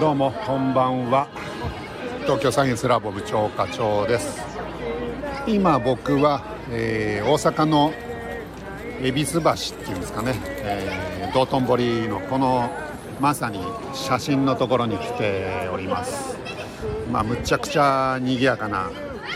[0.00, 1.28] どうもこんばんは。
[2.22, 4.42] 東京サイエンスラボ部長課長です。
[5.46, 7.92] 今僕は、えー、大阪の
[9.02, 9.54] 恵比寿橋っ
[9.84, 12.70] ていうんですかね、えー、道頓堀のこの
[13.20, 13.60] まさに
[13.92, 16.34] 写真のところに来ております。
[17.12, 18.90] まあむちゃくちゃ賑やかな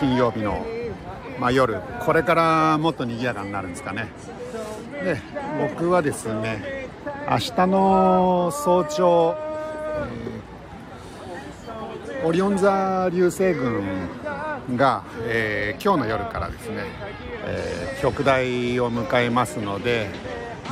[0.00, 0.66] 金曜日の、
[1.38, 1.80] まあ、夜。
[2.04, 4.08] これからもっと賑やかになるんですかね。
[5.04, 5.20] で
[5.60, 6.88] 僕はですね
[7.30, 9.36] 明日の早朝、
[12.24, 14.08] オリオン座流星群
[14.76, 16.84] が、えー、今日の夜からですね、
[17.44, 20.08] えー、極大を迎えますので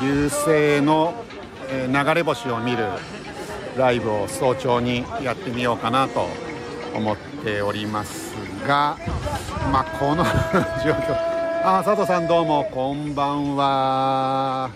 [0.00, 1.24] 流星の、
[1.68, 2.84] えー、流れ星を見る
[3.76, 6.26] ライブを早朝にやってみようかなと
[6.94, 8.34] 思っております
[8.66, 8.96] が、
[9.72, 10.24] まあ、この
[10.84, 11.16] 状況。
[11.64, 14.70] あ佐藤さんどうもこんばんは。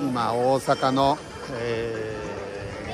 [0.00, 1.18] 今大阪の、
[1.52, 2.16] え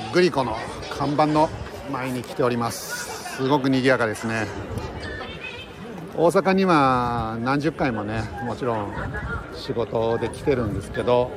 [0.09, 0.57] ー、グリコの
[0.89, 1.49] 看板の
[1.91, 3.35] 前に来ております。
[3.35, 4.47] すごく賑やかですね。
[6.15, 8.93] 大阪には何十回もねもちろん
[9.55, 11.31] 仕事で来てるんですけど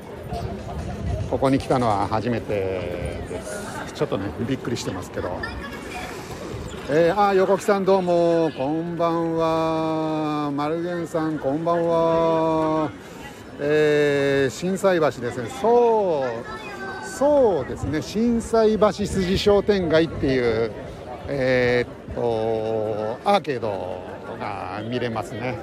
[1.31, 3.93] ここに来たのは初めてです。
[3.95, 5.39] ちょっとねびっくりしてますけど。
[6.91, 8.51] えー、あ横木さんどうも。
[8.57, 10.51] こんばんは。
[10.55, 12.91] 丸源さんこんばんは。
[13.59, 15.49] えー、心斎橋ですね。
[15.61, 16.64] そう。
[17.17, 18.03] そうですね。
[18.03, 20.73] 心斎橋筋商店街っていう
[21.29, 24.03] えー、っとアーケード
[24.41, 25.59] が見れますね。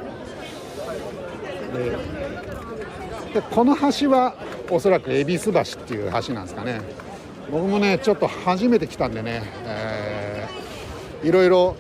[3.34, 4.34] でこの橋は
[4.70, 6.80] おそらく恵比寿橋っていう橋なんですかね。
[7.52, 11.76] 僕もねちょっと初めて来たんでね、えー、いろいろ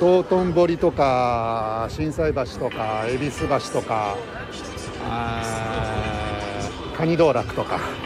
[0.00, 4.16] 道頓堀とか心斎橋とか恵比寿橋とか
[6.96, 8.05] カニ道楽とか。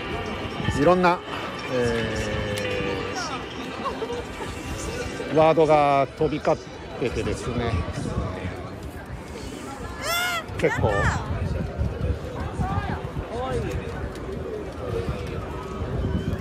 [0.81, 1.19] いろんな、
[1.73, 6.59] えー、ワードが飛び交っ
[7.01, 7.73] ててですね。
[10.59, 10.91] 結構。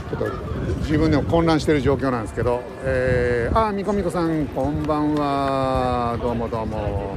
[0.09, 0.25] ちょっと
[0.79, 6.17] 自分でも混乱している状況なんですけど、えー、あみこみこさんこんばんは。
[6.21, 7.15] どうもどうも。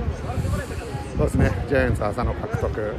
[1.17, 1.65] そうですね。
[1.69, 2.95] ジャイアンツ朝の獲得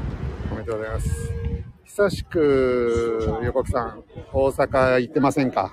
[0.52, 1.43] おめでとうございます。
[1.86, 5.72] 久しく横木さん大阪行ってませんか？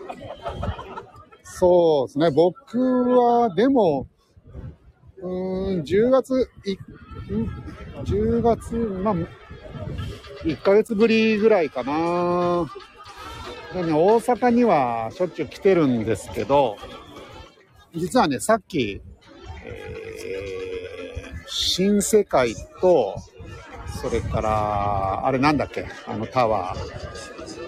[1.42, 2.30] そうですね。
[2.30, 4.06] 僕はでも
[5.18, 6.76] うーん10月い
[8.04, 9.14] 10月まあ
[10.44, 12.70] 1ヶ月ぶりぐらいかな。
[13.72, 16.76] でね、大阪にはしょっちゅう来てるんですけど、
[17.94, 19.00] 実はね、さっき、
[19.64, 23.14] えー、新世界と、
[24.00, 27.10] それから、あれなんだっけ、あのタワー。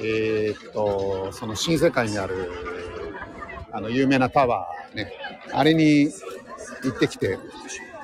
[0.03, 2.51] えー、っと、その新世界にある、
[3.71, 5.13] あの、有名なタワーね。
[5.53, 6.11] あれに
[6.85, 7.39] 行ってきて、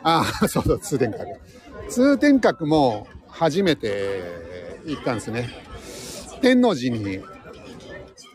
[0.03, 1.25] ああ、 そうそう、通天閣。
[1.89, 4.21] 通天閣も初めて
[4.84, 5.49] 行ったんですね。
[6.43, 7.21] 天王寺に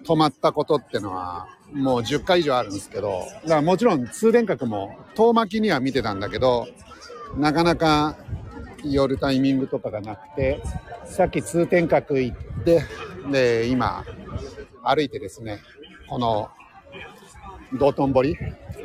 [0.05, 6.67] 泊まったことってのは、もう10回以上あるんですけど、だからもちろん通天閣も遠巻きには見てたんだけど、
[7.37, 8.17] なかなか
[8.83, 10.61] 寄るタイミングとかがなくて、
[11.05, 12.83] さっき通天閣行って、
[13.31, 14.03] で、今、
[14.83, 15.59] 歩いてですね、
[16.07, 16.49] この、
[17.73, 18.37] 道頓堀、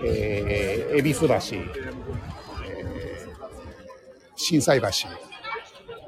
[0.04, 4.86] えー、恵比寿橋、えー、心斎橋、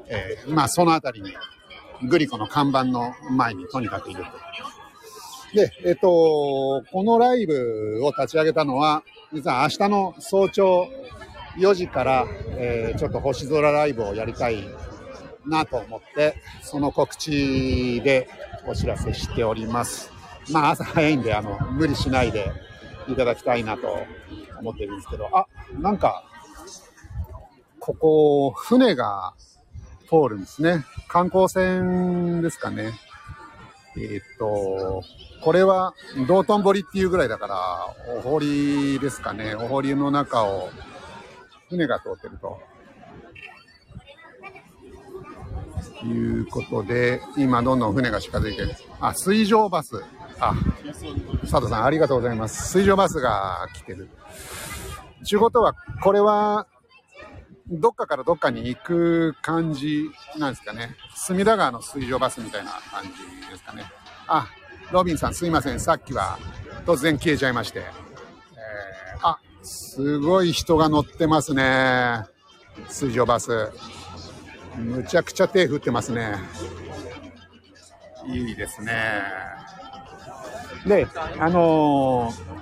[0.07, 4.29] えー、まあその辺りに、グリコの看板の前にとにかくいると。
[5.53, 9.03] で、えっと、このライブを立ち上げたのは、
[9.33, 10.87] 実は明日の早朝
[11.57, 14.63] 4時から、えー、ちょっと星空ライブをやりたい
[15.45, 18.29] なと思って、その告知で
[18.67, 20.11] お知らせしております。
[20.51, 22.51] まあ朝早いんで、あの、無理しないで
[23.07, 24.05] いただきたいなと
[24.59, 25.47] 思ってるんですけど、あ、
[25.79, 26.23] なんか、
[27.79, 29.33] ここ、船が
[30.07, 30.85] 通るんですね。
[31.07, 32.93] 観光船ですかね。
[33.97, 35.03] えー、っと、
[35.41, 35.93] これは
[36.27, 37.57] 道頓堀っていうぐらいだから、
[38.17, 39.55] お堀ですかね。
[39.55, 40.69] お堀の中を
[41.71, 42.59] 船が通ってると。
[46.03, 48.71] いうことで、今どんどん船が近づいてる。
[48.99, 50.03] あ、水上バス。
[50.39, 50.53] あ、
[51.41, 52.71] 佐藤さんありがとうございます。
[52.71, 54.09] 水上バスが来てる。
[55.23, 55.73] ちゅうことは、
[56.03, 56.67] これは、
[57.69, 60.95] どっかからどっかに行く感じなんですかね。
[61.15, 63.83] 隅田川の水上バスみたいな感じですかね。
[64.27, 64.47] あ、
[64.91, 65.79] ロビンさんすいません。
[65.79, 66.37] さっきは
[66.85, 67.79] 突然消えちゃいまして。
[67.79, 72.25] えー、あ、すごい人が乗ってますね。
[72.89, 73.69] 水上バス。
[74.77, 76.35] むちゃくちゃ手振ってますね。
[78.27, 78.93] いいですね。
[80.85, 81.07] で、
[81.39, 82.61] あのー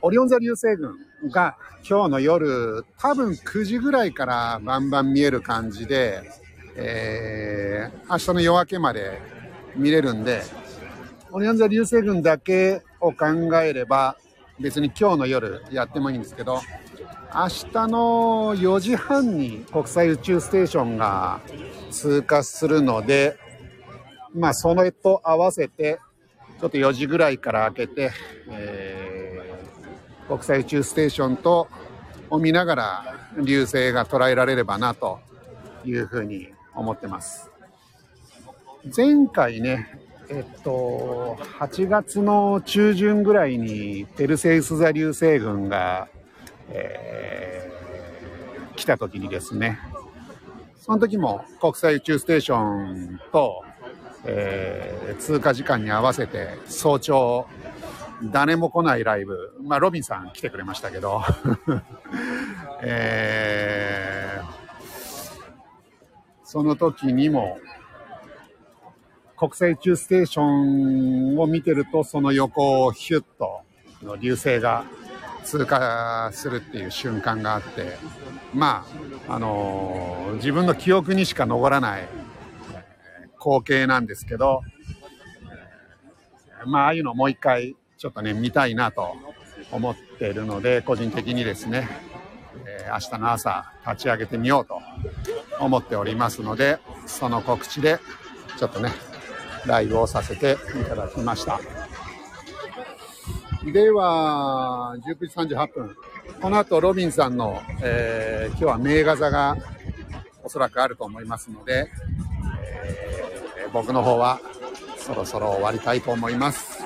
[0.00, 0.96] オリオン座流星群
[1.30, 1.56] が
[1.88, 6.22] 今日の夜、多分9時ぐらいからバンバン見える感じで、
[6.76, 9.20] えー、明日の夜明けまで
[9.74, 10.42] 見れるんで、
[11.32, 13.26] オリオン座流星群だけを考
[13.60, 14.16] えれば、
[14.60, 16.60] 別に今日の夜やってもいいんですけど、
[17.34, 21.40] 明日の4時半に国際宇宙ステーションが
[21.90, 23.38] 通過するので、
[24.34, 25.98] まあ、それと合わせて、
[26.60, 28.10] ちょっと4時ぐらいから開けて、
[28.50, 29.28] えー
[30.28, 31.68] 国際宇宙ステーションと
[32.28, 35.20] を見ながら流星が捉えられればなと
[35.86, 37.50] いうふうに思ってます。
[38.94, 39.98] 前回ね、
[40.30, 46.08] えっと、8月の中旬ぐらいにペルセウス座流星群が、
[46.68, 49.78] えー、来た時にですね、
[50.76, 53.64] その時も国際宇宙ステーションと、
[54.24, 57.46] えー、通過時間に合わせて早朝
[58.24, 61.22] 誰も来ないライブ、まあ、ロビンさん来てくれましたけど、
[62.82, 64.46] えー、
[66.44, 67.58] その時にも、
[69.38, 73.60] 国際宇宙ステーションを見てると、その横をヒュッと
[74.20, 74.84] 流星が
[75.44, 77.96] 通過するっていう瞬間があって、
[78.52, 78.84] ま
[79.28, 82.08] あ、あのー、自分の記憶にしか残らない
[83.38, 84.62] 光景なんですけど、
[86.66, 89.16] まあ、ああいうのもう一回ちょっとね、見たいなと
[89.70, 91.88] 思ってるので、個人的にですね、
[92.66, 94.80] え、明日の朝立ち上げてみようと
[95.60, 98.00] 思っておりますので、その告知で
[98.58, 98.90] ちょっとね、
[99.68, 101.60] ライブをさせていただきました。
[103.72, 105.96] では、19時38分。
[106.40, 109.56] この後、ロビンさんの、えー、今日は名画座が
[110.42, 111.88] おそらくあると思いますので、
[112.64, 114.40] えー、僕の方は
[114.96, 116.78] そろそろ終わりたいと思います。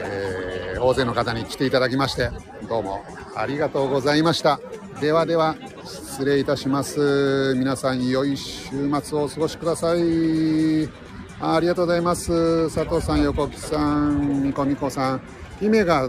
[0.00, 2.30] えー、大勢の方に来ていただきまして
[2.68, 3.04] どうも
[3.36, 4.60] ありがとうございました
[5.00, 8.70] ではでは失礼いたします皆さん良い週
[9.02, 11.03] 末をお過ごしください
[11.52, 15.22] ありがとうございます佐藤さん横木さんみこみこさん
[15.60, 16.08] 姫が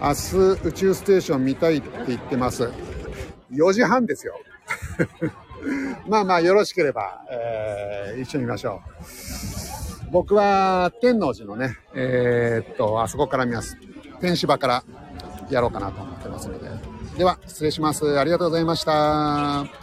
[0.00, 0.36] 明日
[0.68, 2.70] 宇宙ステーション見たいって言ってます
[3.52, 4.34] 4時半ですよ
[6.08, 13.76] まあまあよろしければ、えー、一緒に見ましょう僕は天王寺のね、えー、っと、あそこから見ます。
[14.20, 14.84] 天芝から
[15.50, 16.68] やろうかなと思ってますので。
[17.16, 18.18] では、失礼します。
[18.18, 19.79] ありがとうございました。